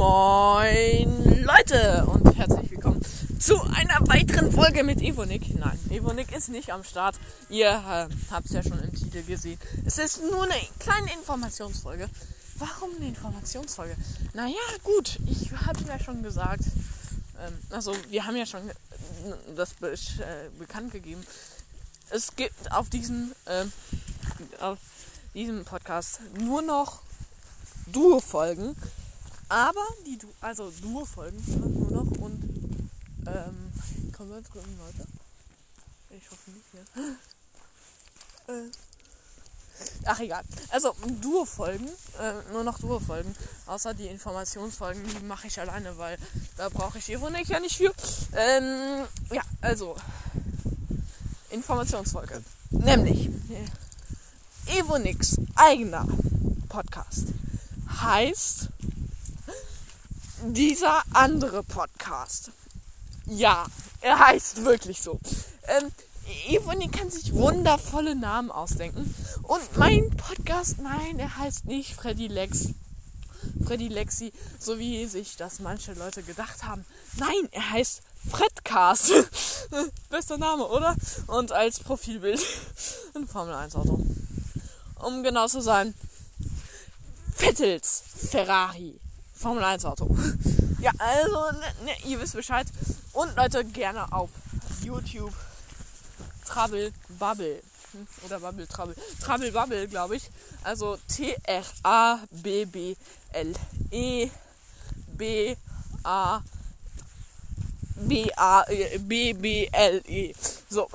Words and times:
Moin 0.00 1.44
Leute 1.44 2.06
und 2.06 2.34
herzlich 2.34 2.70
willkommen 2.70 3.02
zu 3.38 3.60
einer 3.60 4.00
weiteren 4.08 4.50
Folge 4.50 4.82
mit 4.82 5.02
Evonik. 5.02 5.54
Nein, 5.58 5.78
Evonik 5.90 6.34
ist 6.34 6.48
nicht 6.48 6.72
am 6.72 6.84
Start. 6.84 7.20
Ihr 7.50 7.68
äh, 7.68 8.08
habt 8.30 8.46
es 8.46 8.52
ja 8.52 8.62
schon 8.62 8.82
im 8.82 8.94
Titel 8.94 9.22
gesehen. 9.24 9.58
Es 9.84 9.98
ist 9.98 10.22
nur 10.22 10.44
eine 10.44 10.54
kleine 10.78 11.12
Informationsfolge. 11.12 12.08
Warum 12.56 12.96
eine 12.96 13.08
Informationsfolge? 13.08 13.94
Naja, 14.32 14.54
gut, 14.84 15.18
ich 15.26 15.52
habe 15.52 15.78
ja 15.86 15.98
schon 15.98 16.22
gesagt. 16.22 16.64
Ähm, 17.38 17.58
also, 17.68 17.94
wir 18.08 18.24
haben 18.24 18.36
ja 18.36 18.46
schon 18.46 18.70
äh, 18.70 18.74
das 19.54 19.74
be 19.74 19.92
äh, 19.92 19.96
bekannt 20.58 20.92
gegeben. 20.92 21.20
Es 22.08 22.34
gibt 22.36 22.72
auf 22.72 22.88
diesem, 22.88 23.32
äh, 23.44 23.66
auf 24.62 24.78
diesem 25.34 25.66
Podcast 25.66 26.20
nur 26.38 26.62
noch 26.62 27.02
Duo-Folgen. 27.92 28.76
Aber 29.50 29.84
die 30.06 30.16
du 30.16 30.28
also 30.40 30.70
Duo-Folgen 30.80 31.42
nur 31.74 31.90
noch 31.90 32.10
und 32.18 32.40
ähm, 33.26 33.72
kommen 34.16 34.30
wir 34.30 34.40
drüben, 34.42 34.78
Leute? 34.78 35.08
Ich 36.10 36.30
hoffe 36.30 36.50
nicht, 36.50 36.66
ja. 36.72 37.02
Äh. 38.54 38.70
Ach 40.04 40.20
egal. 40.20 40.42
Also 40.70 40.94
Duo-Folgen, 41.20 41.88
äh, 42.20 42.52
nur 42.52 42.62
noch 42.62 42.78
Duo-Folgen. 42.78 43.34
Außer 43.66 43.92
die 43.92 44.06
Informationsfolgen, 44.06 45.02
die 45.04 45.24
mache 45.24 45.48
ich 45.48 45.58
alleine, 45.58 45.98
weil 45.98 46.16
da 46.56 46.68
brauche 46.68 46.98
ich 46.98 47.10
Evonik 47.10 47.48
ja 47.48 47.58
nicht 47.58 47.76
für. 47.76 47.92
Ähm, 48.36 49.04
ja, 49.32 49.42
also 49.60 49.96
Informationsfolge. 51.50 52.42
Nämlich 52.70 53.28
äh, 53.28 54.78
Evonix 54.78 55.36
eigener 55.56 56.06
Podcast 56.68 57.26
heißt 58.00 58.68
dieser 60.42 61.02
andere 61.12 61.62
Podcast. 61.62 62.50
Ja, 63.26 63.66
er 64.00 64.18
heißt 64.18 64.64
wirklich 64.64 65.02
so. 65.02 65.20
Ähm, 65.68 65.90
Evony 66.48 66.88
kann 66.88 67.10
sich 67.10 67.32
wundervolle 67.34 68.16
Namen 68.16 68.50
ausdenken. 68.50 69.14
Und 69.42 69.76
mein 69.76 70.10
Podcast, 70.10 70.78
nein, 70.80 71.18
er 71.18 71.36
heißt 71.36 71.66
nicht 71.66 71.94
Freddy 71.94 72.28
Lex. 72.28 72.68
Freddy 73.64 73.88
Lexi, 73.88 74.32
so 74.58 74.78
wie 74.78 75.06
sich 75.06 75.36
das 75.36 75.60
manche 75.60 75.94
Leute 75.94 76.22
gedacht 76.22 76.64
haben. 76.64 76.84
Nein, 77.16 77.48
er 77.52 77.70
heißt 77.70 78.02
Fredcast. 78.30 79.12
Bester 80.10 80.38
Name, 80.38 80.66
oder? 80.66 80.96
Und 81.26 81.52
als 81.52 81.80
Profilbild 81.80 82.40
ein 83.14 83.26
Formel 83.26 83.54
1 83.54 83.76
Auto. 83.76 84.04
Um 84.96 85.22
genau 85.22 85.46
zu 85.46 85.60
sein, 85.60 85.94
Vettels 87.34 88.02
Ferrari. 88.30 89.00
Formel 89.40 89.64
1 89.64 89.84
Auto. 89.86 90.14
ja, 90.80 90.92
also, 90.98 91.50
ne, 91.58 91.72
ne, 91.86 91.92
ihr 92.04 92.20
wisst 92.20 92.34
Bescheid. 92.34 92.66
Und 93.14 93.34
Leute, 93.36 93.64
gerne 93.64 94.12
auf 94.12 94.28
YouTube 94.84 95.32
Trouble 96.46 96.92
Bubble. 97.18 97.62
Oder 98.26 98.38
Bubble 98.40 98.68
Trouble. 98.68 98.94
Trouble 99.24 99.50
Bubble, 99.50 99.88
glaube 99.88 100.16
ich. 100.16 100.30
Also 100.62 100.98
T-R-A-B-B-L-E 101.08 101.50
B-A 105.16 106.42
B-A-B-B-L-E. 107.96 109.14
So. 110.68 110.88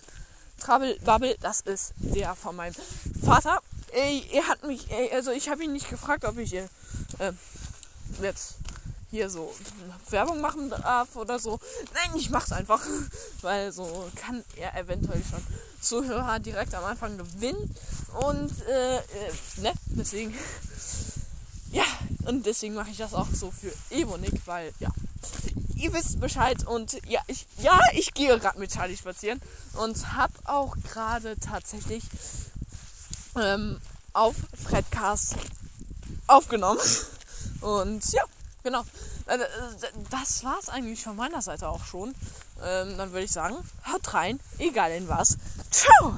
Trouble 0.60 0.98
Bubble, 1.02 1.36
das 1.40 1.62
ist 1.62 1.94
der 1.96 2.34
von 2.34 2.56
meinem 2.56 2.74
Vater. 3.24 3.60
Ey, 3.92 4.22
er 4.32 4.48
hat 4.48 4.64
mich, 4.64 4.86
also 5.12 5.30
ich 5.30 5.48
habe 5.48 5.64
ihn 5.64 5.72
nicht 5.72 5.88
gefragt, 5.88 6.24
ob 6.24 6.36
ich 6.38 6.52
äh, 6.54 6.66
jetzt 8.20 8.56
hier 9.10 9.30
so 9.30 9.54
Werbung 10.10 10.40
machen 10.40 10.70
darf 10.70 11.14
oder 11.16 11.38
so. 11.38 11.58
Nein, 11.94 12.18
ich 12.18 12.30
mach's 12.30 12.52
einfach, 12.52 12.82
weil 13.42 13.72
so 13.72 14.10
kann 14.16 14.44
er 14.56 14.76
eventuell 14.76 15.22
schon 15.28 15.42
Zuhörer 15.80 16.38
direkt 16.38 16.74
am 16.74 16.84
Anfang 16.84 17.16
gewinnen 17.16 17.74
und 18.20 18.52
äh, 18.66 18.96
äh, 18.96 19.00
ne, 19.58 19.72
deswegen 19.86 20.34
ja, 21.72 21.84
und 22.24 22.44
deswegen 22.46 22.74
mache 22.74 22.90
ich 22.90 22.96
das 22.96 23.14
auch 23.14 23.28
so 23.32 23.50
für 23.50 23.72
Evonik, 23.90 24.40
weil 24.46 24.72
ja, 24.80 24.90
ihr 25.76 25.92
wisst 25.92 26.20
Bescheid 26.20 26.66
und 26.66 26.98
ja, 27.06 27.20
ich 27.26 27.46
ja, 27.58 27.78
ich 27.92 28.14
gehe 28.14 28.38
gerade 28.38 28.58
mit 28.58 28.72
Charlie 28.72 28.96
spazieren 28.96 29.40
und 29.74 30.12
habe 30.14 30.32
auch 30.44 30.76
gerade 30.92 31.38
tatsächlich 31.38 32.02
ähm, 33.36 33.80
auf 34.12 34.34
Fredcast 34.64 35.36
aufgenommen. 36.26 36.80
Und 37.66 38.12
ja, 38.12 38.22
genau. 38.62 38.82
Äh, 39.26 39.38
das 40.10 40.44
war 40.44 40.56
es 40.60 40.68
eigentlich 40.68 41.02
von 41.02 41.16
meiner 41.16 41.42
Seite 41.42 41.68
auch 41.68 41.84
schon. 41.84 42.14
Ähm, 42.62 42.96
dann 42.96 43.10
würde 43.10 43.24
ich 43.24 43.32
sagen, 43.32 43.56
haut 43.92 44.14
rein, 44.14 44.38
egal 44.58 44.92
in 44.92 45.08
was. 45.08 45.36
Ciao! 45.70 46.16